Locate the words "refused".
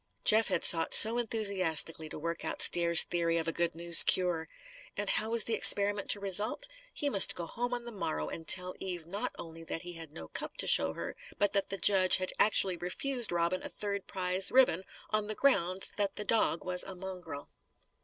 12.77-13.31